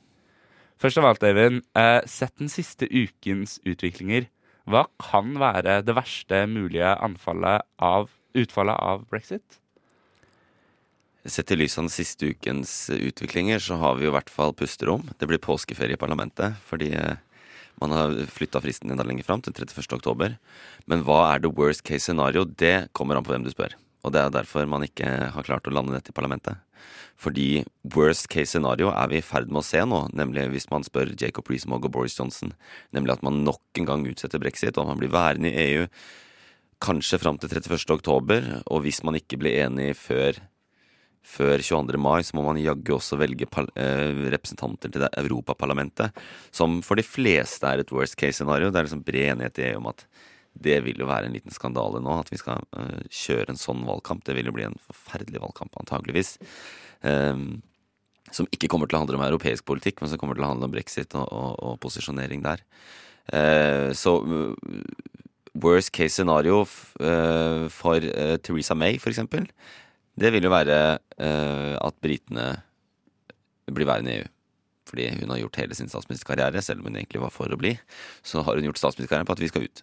[0.81, 4.29] Først av alt, Øyvind, eh, sett den siste ukens utviklinger.
[4.69, 6.95] Hva kan være det verste mulige
[7.81, 9.59] av, utfallet av brexit?
[11.27, 15.05] Sett i lys av den siste ukens utviklinger, så har vi i hvert fall pusterom.
[15.19, 17.17] Det blir påskeferie i parlamentet, fordi eh,
[17.81, 19.97] man har flytta fristen enda lenger fram, til 31.
[19.97, 20.39] oktober.
[20.87, 22.45] Men hva er the worst case scenario?
[22.45, 23.77] Det kommer an på hvem du spør.
[24.05, 26.61] Og det er derfor man ikke har klart å lande dette i parlamentet.
[27.21, 30.87] Fordi worst case scenario er vi i ferd med å se nå, nemlig hvis man
[30.87, 32.55] spør Jacob Rees-Mogg og Boris Johnson,
[32.97, 35.85] nemlig at man nok en gang utsetter brexit, og at man blir værende i EU
[36.81, 37.85] kanskje fram til 31.
[37.93, 40.41] oktober, og hvis man ikke blir enig før
[41.21, 41.99] før 22.
[42.01, 43.45] mai så må man jaggu også velge
[43.77, 46.17] eh, representanter til det Europaparlamentet,
[46.51, 48.71] som for de fleste er et worst case scenario.
[48.71, 50.07] Det er liksom bred enighet i EU om at
[50.59, 53.85] det vil jo være en liten skandale nå, at vi skal uh, kjøre en sånn
[53.87, 54.25] valgkamp.
[54.27, 56.37] Det vil jo bli en forferdelig valgkamp, antageligvis.
[57.07, 57.61] Um,
[58.35, 60.69] som ikke kommer til å handle om europeisk politikk, men som kommer til å handle
[60.69, 62.63] om brexit og, og, og posisjonering der.
[63.31, 64.83] Uh, så uh,
[65.61, 68.05] worst case scenario for
[68.47, 69.49] Theresa May, for eksempel,
[70.15, 70.77] det vil jo være
[71.19, 72.45] at britene
[73.67, 74.29] blir værende i EU
[74.91, 77.77] fordi hun har gjort hele sin statsministerkarriere, selv om hun egentlig var for å bli,
[78.27, 79.83] så har hun gjort statsministerkarrieren på at vi skal ut.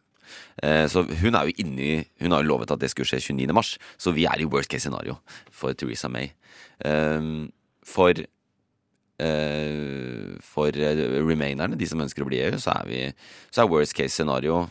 [0.91, 3.53] Så hun er jo inni Hun har jo lovet at det skulle skje 29.
[3.53, 5.19] mars, så vi er i worst case scenario
[5.51, 6.31] for Theresa May.
[7.85, 8.25] For
[9.17, 12.99] for remainerne, de som ønsker å bli EU, så er vi
[13.49, 14.67] Så er worst case scenario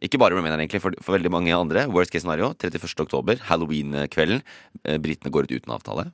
[0.00, 1.84] ikke bare remainerne, egentlig, for, for veldig mange andre.
[1.92, 2.94] Worst case scenario 31.
[3.04, 4.40] oktober, halloween-kvelden.
[5.04, 6.06] Britene går ut uten avtale.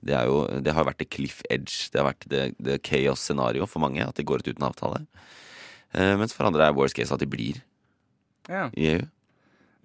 [0.00, 1.90] Det, jo, det har vært det cliff edge.
[1.92, 5.02] Det har vært det, det chaos-scenario for mange, at de går ut uten avtale.
[5.92, 7.60] Eh, mens for andre er worst case at de blir
[8.48, 8.68] Ja.
[8.74, 9.06] i EU.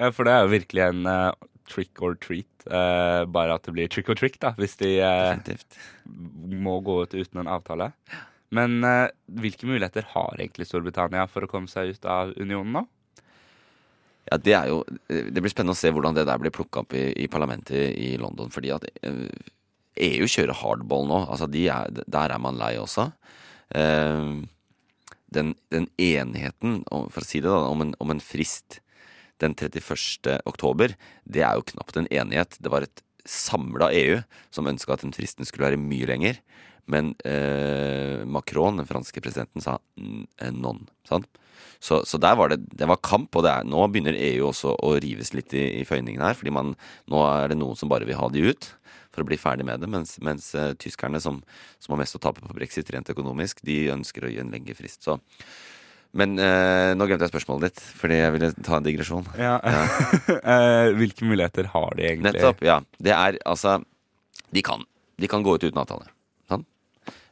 [0.01, 1.31] Ja, for det er jo virkelig en eh,
[1.69, 2.47] trick or treat.
[2.65, 5.57] eh, bare at det blir trick or trick, da, hvis de eh,
[6.63, 7.91] må gå ut uten en avtale.
[8.53, 12.83] Men eh, hvilke muligheter har egentlig Storbritannia for å komme seg ut av unionen nå?
[14.31, 14.77] Ja, Det er jo
[15.09, 18.13] Det blir spennende å se hvordan det der blir plukka opp i, i parlamentet i
[18.21, 18.49] London.
[18.53, 19.27] Fordi at eh,
[20.07, 21.19] EU kjører hardball nå.
[21.27, 23.09] Altså de er, der er man lei også.
[23.75, 24.31] Eh,
[25.35, 28.79] den, den enigheten, for å si det da, om en, om en frist
[29.43, 30.39] den 31.
[30.47, 32.57] oktober, det er jo knapt en enighet.
[32.63, 34.19] Det var et samla EU
[34.53, 36.41] som ønska at den fristen skulle være mye lenger.
[36.91, 40.83] Men eh, Macron, den franske presidenten, sa eh, non.
[41.07, 41.29] Sant?
[41.83, 44.93] Så, så der var det, det var kamp, og er, nå begynner EU også å
[45.03, 46.37] rives litt i, i føyningene her.
[46.39, 46.71] fordi man,
[47.11, 48.69] nå er det noen som bare vil ha de ut
[49.13, 49.89] for å bli ferdig med det.
[49.91, 51.41] Mens, mens eh, tyskerne, som,
[51.83, 54.75] som har mest å tape på brexit rent økonomisk, de ønsker å gi en lengre
[54.79, 55.03] frist.
[55.05, 55.19] Så.
[56.13, 59.25] Men eh, nå glemte jeg spørsmålet ditt, fordi jeg ville ta en digresjon.
[59.39, 59.55] Ja.
[60.43, 62.33] Eh, hvilke muligheter har de egentlig?
[62.35, 62.75] Nettopp, ja.
[63.01, 63.77] Det er altså
[64.53, 64.83] De kan.
[65.19, 66.05] De kan gå ut uten avtale.
[66.51, 66.67] Sant?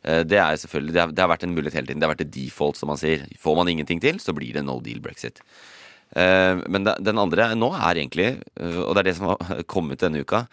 [0.04, 2.02] Eh, Det er selvfølgelig det har, det har vært en mulighet hele tiden.
[2.02, 3.28] Det har vært et default, som man sier.
[3.42, 5.42] Får man ingenting til, så blir det no deal brexit.
[6.16, 9.64] Eh, Men da- den andre nå er egentlig, eh, og det er det som har
[9.76, 10.48] kommet denne uka,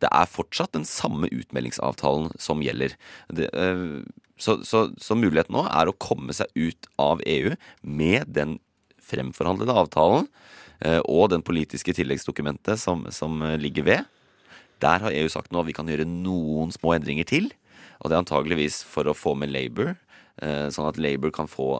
[0.00, 2.92] det er fortsatt den samme utmeldingsavtalen som gjelder.
[3.30, 4.02] Det, eh,
[4.38, 8.58] så, så, så muligheten nå er å komme seg ut av EU med den
[9.08, 10.28] fremforhandlede avtalen
[10.84, 14.10] eh, og den politiske tilleggsdokumentet som, som eh, ligger ved.
[14.84, 17.50] Der har EU sagt nå at vi kan gjøre noen små endringer til.
[17.98, 19.96] Og det er antageligvis for å få med Labour,
[20.42, 21.76] eh, sånn at Labour kan få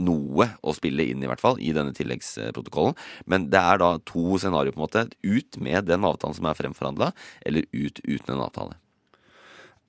[0.00, 2.96] noe å spille inn, i hvert fall, i denne tilleggsprotokollen.
[3.30, 5.04] Men det er da to scenarioer, på en måte.
[5.22, 7.12] Ut med den avtalen som er fremforhandla,
[7.46, 8.78] eller ut uten en avtale.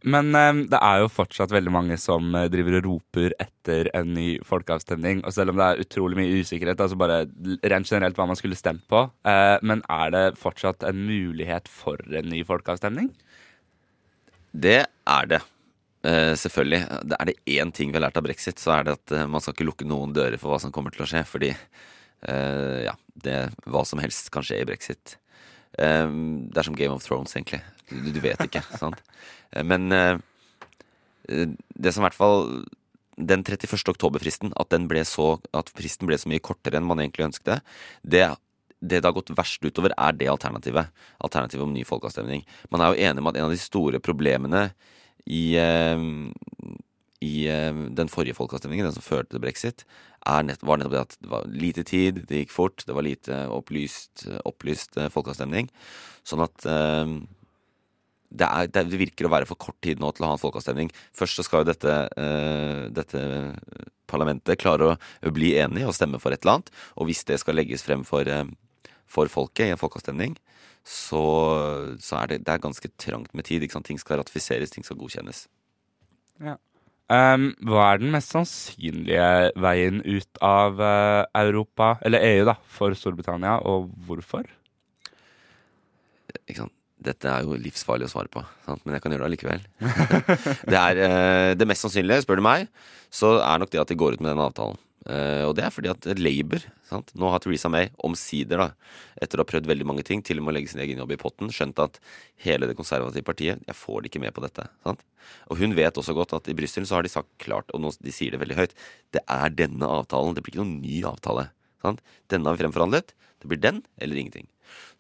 [0.02, 4.14] Men eh, det er jo fortsatt veldig mange som eh, driver og roper etter en
[4.16, 5.22] ny folkeavstemning.
[5.28, 7.20] Og selv om det er utrolig mye usikkerhet, altså bare
[7.70, 12.02] rent generelt hva man skulle stemt på, eh, men er det fortsatt en mulighet for
[12.10, 13.12] en ny folkeavstemning?
[14.52, 15.42] Det er det.
[16.02, 16.82] Eh, selvfølgelig.
[17.20, 19.54] Er det én ting vi har lært av brexit, så er det at man skal
[19.54, 21.22] ikke lukke noen dører for hva som kommer til å skje.
[21.30, 23.38] Fordi eh, ja, det,
[23.70, 25.20] hva som helst kan skje i brexit.
[25.72, 27.62] Det er som Game of Thrones, egentlig.
[27.92, 28.64] Du, vet ikke.
[28.80, 29.02] sant?
[29.52, 30.18] Eh, Men eh,
[31.28, 32.64] det som i hvert fall
[33.22, 33.76] Den 31.
[33.92, 37.62] oktober-fristen, at, at fristen ble så mye kortere enn man egentlig ønsket,
[38.02, 38.32] det
[38.82, 40.90] det det har gått verst utover, er det alternativet.
[41.22, 42.42] Alternativet om ny folkeavstemning.
[42.74, 44.72] Man er jo enig om at en av de store problemene
[45.30, 46.02] i, eh,
[47.22, 49.86] i eh, den forrige folkeavstemningen, den som førte til brexit,
[50.46, 53.44] nett, var nettopp det at det var lite tid, det gikk fort, det var lite
[53.54, 55.70] opplyst, opplyst eh, folkeavstemning.
[56.26, 57.16] Sånn at eh,
[58.32, 60.92] det, er, det, virker å være for kort tid nå til å ha en folkeavstemning.
[61.18, 63.24] Først så skal jo dette, uh, dette
[64.12, 66.72] parlamentet klare å bli enig og stemme for et eller annet.
[66.98, 68.48] Og hvis det skal legges frem for, eh,
[69.08, 70.36] for folket i en folkeavstemning,
[70.84, 71.24] så,
[72.02, 73.64] så er det, det er ganske trangt med tid.
[73.64, 73.88] Ikke sant?
[73.88, 75.46] Ting skal ratifiseres, ting skal godkjennes.
[76.44, 76.58] Ja.
[77.12, 82.96] Um, hva er den mest sannsynlige veien ut av uh, Europa, eller EU, da, for
[82.96, 84.48] Storbritannia, og hvorfor?
[86.46, 86.76] Ikke sant?
[87.02, 88.84] Dette er jo livsfarlig å svare på, sant?
[88.86, 89.64] men jeg kan gjøre det allikevel.
[90.72, 92.68] det, er, eh, det mest sannsynlige, spør du meg,
[93.10, 94.78] så er nok det at de går ut med den avtalen.
[95.10, 97.10] Eh, og det er fordi at Labour sant?
[97.18, 98.68] Nå har Theresa May omsider, da,
[99.18, 101.16] etter å ha prøvd veldig mange ting, til og med å legge sin egen jobb
[101.16, 101.98] i potten, skjønt at
[102.46, 104.68] hele det konservative partiet Jeg får det ikke med på dette.
[104.86, 105.02] Sant?
[105.50, 107.94] Og hun vet også godt at i Brussel så har de sagt klart, og nå,
[107.98, 108.78] de sier det veldig høyt,
[109.16, 110.38] det er denne avtalen.
[110.38, 111.50] Det blir ikke noen ny avtale.
[111.82, 112.06] Sant?
[112.30, 113.16] Denne har vi fremforhandlet.
[113.42, 114.46] Det blir den eller ingenting.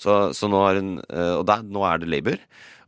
[0.01, 2.41] Så, så nå, er hun, eh, og der, nå er det Labour.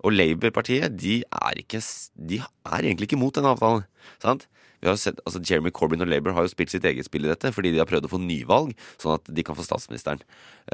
[0.04, 3.86] Og Labour-partiet de de er egentlig ikke mot denne avtalen.
[4.22, 4.48] Sant?
[4.84, 7.30] Vi har sett, altså Jeremy Corbyn og Labour har jo spilt sitt eget spill i
[7.32, 10.20] dette, fordi de har prøvd å få nyvalg, sånn at de kan få statsministeren.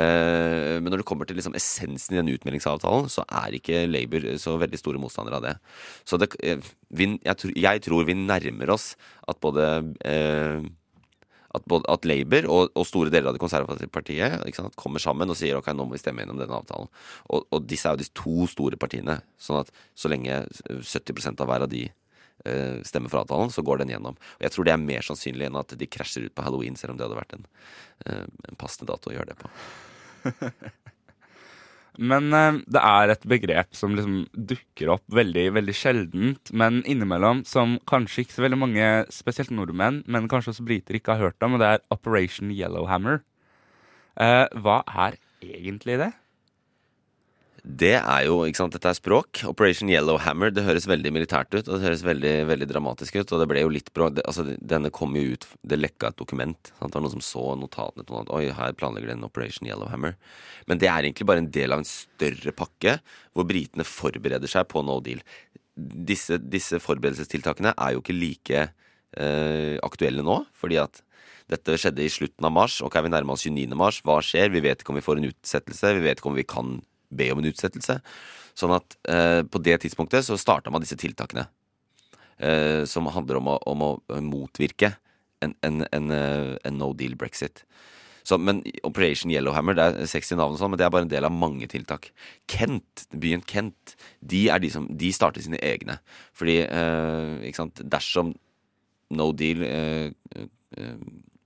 [0.02, 4.26] Eh, men når det kommer til liksom essensen i den utmeldingsavtalen, så er ikke Labour
[4.41, 5.54] så veldig store motstandere av det.
[6.10, 6.58] Så det, eh,
[6.89, 8.95] vi, jeg, tror- jeg tror vi nærmer oss
[9.30, 9.70] at både
[10.01, 10.66] eh,
[11.56, 15.32] at, både, at Labour og, og store deler av det konservative partiet sant, kommer sammen
[15.32, 16.91] og sier ok, nå må vi stemme gjennom denne avtalen.
[17.34, 19.20] Og, og disse er jo de to store partiene.
[19.41, 23.82] Sånn at så lenge 70% av hver av de uh, stemmer for avtalen, så går
[23.82, 24.20] den gjennom.
[24.38, 26.93] Og jeg tror det er mer sannsynlig enn at de krasjer ut på halloween, selv
[26.93, 27.50] om det hadde vært en,
[28.06, 29.54] uh, en passende dato å gjøre det på.
[31.98, 37.44] Men eh, det er et begrep som liksom dukker opp veldig veldig sjeldent, men innimellom
[37.50, 41.46] som kanskje ikke så veldig mange, spesielt nordmenn, men kanskje også briter, ikke har hørt
[41.46, 43.24] om, og det er Operation Yellowhammer.
[44.20, 46.12] Eh, hva er egentlig det?
[47.64, 49.41] Det er jo, ikke sant, dette er språk.
[49.49, 53.41] Operation Yellowhammer, det høres veldig militært ut, og det høres veldig, veldig dramatisk ut, og
[53.41, 53.89] det ble jo litt.
[53.89, 56.72] Det, altså, denne kom jo ut, det lekka et dokument.
[56.72, 56.91] Sant?
[56.91, 59.70] Det var noen som så notatene til noen at oi, her planlegger de en Operation
[59.70, 60.16] Yellowhammer.
[60.70, 62.99] Men det er egentlig bare en del av en større pakke,
[63.34, 65.24] hvor britene forbereder seg på no deal.
[65.76, 71.03] Disse, disse forberedelsestiltakene er jo ikke like eh, aktuelle nå, fordi at
[71.49, 72.78] dette skjedde i slutten av mars.
[72.86, 73.74] Ok, vi nærmer oss 29.
[73.78, 74.03] mars.
[74.05, 74.51] Hva skjer?
[74.53, 75.95] Vi vet ikke om vi får en utsettelse.
[75.97, 76.76] Vi vet ikke om vi kan
[77.10, 77.99] be om en utsettelse.
[78.57, 81.47] Sånn at eh, på det tidspunktet så starta man disse tiltakene.
[82.39, 83.91] Eh, som handler om å, om å
[84.24, 84.93] motvirke
[85.43, 87.66] en, en, en, eh, en no deal brexit.
[88.24, 91.12] Så, men Operation Yellowhammer det er 60 navn, og sånn, men det er bare en
[91.12, 92.12] del av mange tiltak.
[92.51, 95.97] Kent, byen Kent, de, er de, som, de starter sine egne.
[96.38, 98.36] Fordi eh, dersom
[99.18, 100.12] no deal eh,
[100.78, 100.93] eh,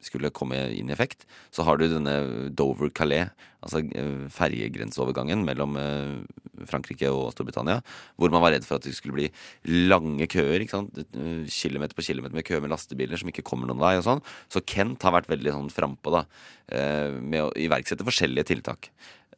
[0.06, 2.14] skulle komme inn i effekt, så har du denne
[2.56, 3.32] Dover-Calais,
[3.64, 7.80] altså eh, ferjegrenseovergangen mellom eh, Frankrike og Storbritannia,
[8.20, 9.30] hvor man var redd for at det skulle bli
[9.90, 10.64] lange køer.
[10.64, 11.00] ikke sant?
[11.04, 13.96] Eh, kilometer på kilometer med køer med lastebiler som ikke kommer noen vei.
[14.00, 14.24] og sånn.
[14.52, 16.26] Så Kent har vært veldig sånn frampå da,
[17.20, 18.88] med å iverksette forskjellige tiltak.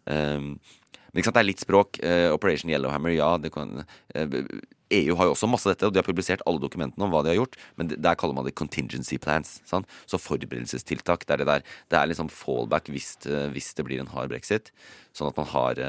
[0.06, 0.60] Men
[1.18, 1.98] ikke sant, det er litt språk.
[2.32, 3.32] Operation Yellowhammer, ja.
[3.42, 3.82] det kan...
[4.94, 7.24] EU har jo også masse av dette, og de har publisert alle dokumentene om hva
[7.26, 9.60] de har gjort, men der kaller man det contingency plans.
[9.66, 9.90] Sant?
[10.06, 11.26] Så forberedelsestiltak.
[11.26, 11.66] Det er det der.
[11.90, 13.16] Det er liksom fallback hvis,
[13.56, 14.72] hvis det blir en hard brexit.
[15.16, 15.82] Sånn at man har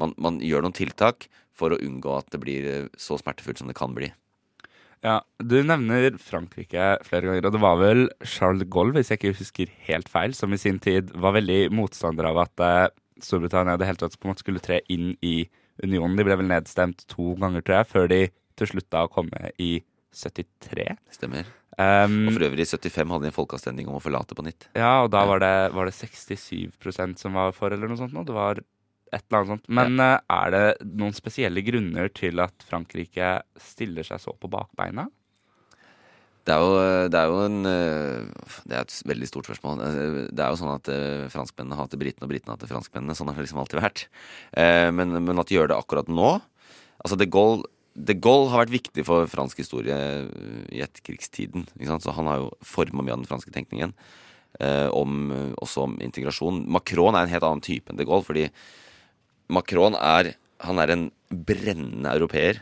[0.00, 2.68] man, man, gjør noen tiltak for å unngå at det blir
[3.00, 4.12] så smertefullt som det kan bli.
[5.02, 9.18] Ja, Du nevner Frankrike flere ganger, og det var vel Charles de Gaulle, hvis jeg
[9.18, 13.88] ikke husker helt feil, som i sin tid var veldig motstander av at Storbritannia det
[13.88, 15.42] hele tatt på en måte skulle tre inn i
[15.82, 16.18] unionen.
[16.18, 18.20] De ble vel nedstemt to ganger, tror jeg, før de
[18.60, 19.30] til slutt da kom
[19.62, 19.72] i
[20.12, 20.88] 73.
[21.14, 21.48] Stemmer.
[21.80, 24.68] Um, og for øvrig, i 75 hadde de en folkeavstemning om å forlate på nytt.
[24.76, 28.12] Ja, og da var det, var det 67% som var for, eller noe sånt.
[28.12, 28.26] Nå.
[28.28, 29.72] Det var et eller annet sånt.
[29.72, 30.10] Men ja.
[30.20, 35.08] uh, er det noen spesielle grunner til at Frankrike stiller seg så på bakbeina?
[36.42, 36.78] Det er, jo,
[37.12, 39.82] det er jo en Det er et veldig stort spørsmål.
[40.34, 40.88] Det er jo sånn at
[41.30, 43.14] franskmennene hater britene, og britene hater franskmennene.
[43.14, 44.02] Sånn har det liksom alltid vært.
[44.96, 46.40] Men, men, at de gjør det akkurat nå
[47.02, 47.66] Altså, de Gaulle,
[47.98, 49.96] de Gaulle har vært viktig for fransk historie
[50.70, 51.64] i etterkrigstiden.
[52.02, 53.94] Så han har jo forma mye av den franske tenkningen.
[54.94, 55.32] Om,
[55.64, 56.62] også om integrasjon.
[56.70, 58.48] Macron er en helt annen type enn de Gaulle, fordi
[59.52, 62.60] Macron er Han er en brennende europeer.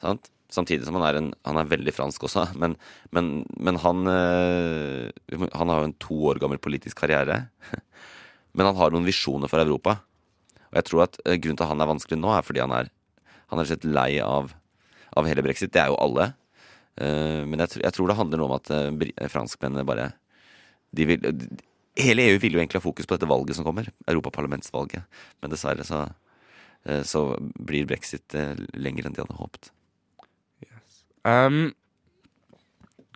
[0.00, 0.30] Sant?
[0.52, 2.44] Samtidig som han er, en, han er veldig fransk også.
[2.60, 2.76] Men,
[3.14, 7.46] men, men han, øh, han har jo en to år gammel politisk karriere.
[8.52, 9.94] Men han har noen visjoner for Europa.
[10.68, 12.74] Og jeg tror at øh, grunnen til at han er vanskelig nå, er fordi han
[12.82, 12.90] er
[13.52, 14.52] Han er rett lei av,
[15.16, 15.72] av hele brexit.
[15.72, 16.30] Det er jo alle.
[16.96, 18.70] Uh, men jeg, jeg, tror det handler noe om at
[19.28, 20.06] franskmennene bare
[20.96, 21.48] de vil, de,
[22.00, 23.90] Hele EU vil jo egentlig ha fokus på dette valget som kommer.
[24.08, 25.04] Europaparlamentsvalget.
[25.44, 26.06] Men dessverre så,
[27.04, 27.26] så
[27.60, 28.32] blir brexit
[28.72, 29.68] lenger enn de hadde håpet.
[31.28, 31.70] Um,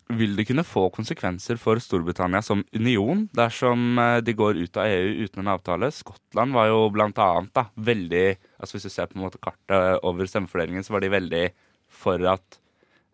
[0.07, 4.87] vil det kunne få konsekvenser for Storbritannia som union dersom eh, de går ut av
[4.87, 5.91] EU uten en avtale?
[5.91, 8.27] Skottland var jo blant annet da, veldig
[8.61, 11.45] altså Hvis du ser på en måte kartet over stemmefordelingen, så var de veldig
[11.91, 12.61] for at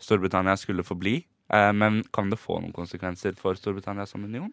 [0.02, 1.22] Storbritannia skulle forbli.
[1.52, 4.52] Eh, men kan det få noen konsekvenser for Storbritannia som union?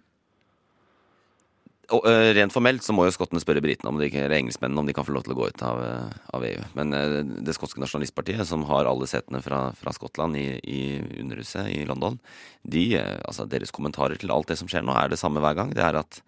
[1.90, 5.06] Og, uh, rent formelt så må jo skottene spørre britene eller engelskmennene om de kan
[5.08, 6.66] få lov til å gå ut av, uh, av EU.
[6.78, 10.82] Men uh, det skotske nasjonalistpartiet, som har alle setene fra, fra Skottland i, i
[11.22, 12.20] Underhuset i London,
[12.62, 12.84] de,
[13.26, 15.74] altså deres kommentarer til alt det som skjer nå, er det samme hver gang.
[15.74, 16.22] Det er at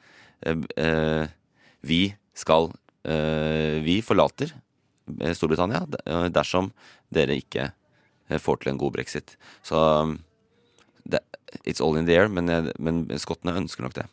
[1.85, 1.99] vi
[2.37, 2.71] skal
[3.85, 4.53] Vi forlater
[5.37, 5.83] Storbritannia
[6.33, 6.71] dersom
[7.13, 7.67] dere ikke
[8.41, 9.35] får til en god brexit.
[9.65, 9.77] Så
[11.05, 11.21] det,
[11.65, 12.49] it's all in the air, men,
[12.79, 14.07] men skottene ønsker nok det.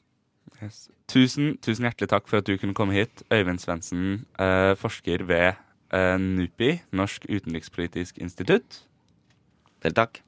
[0.63, 0.89] Yes.
[1.09, 3.23] Tusen, tusen hjertelig takk for at du kunne komme hit.
[3.33, 5.55] Øyvind Svendsen, eh, forsker ved
[5.95, 8.83] eh, NUPI, Norsk utenrikspolitisk institutt.
[9.83, 10.23] Vel, takk.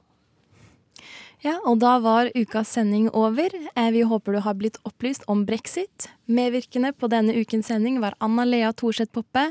[1.41, 3.49] Ja, og da var ukas sending over.
[3.49, 6.07] Eh, vi håper du har blitt opplyst om brexit.
[6.29, 9.47] Medvirkende på denne ukens sending var Anna Lea Thorseth Poppe,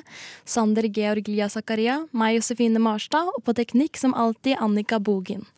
[0.46, 5.48] Sander Georg Lia Zakaria, meg Josefine Marstad, og på teknikk som alltid Annika Bogen.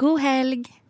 [0.00, 0.81] God helg!